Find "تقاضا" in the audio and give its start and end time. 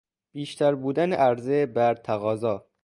1.95-2.67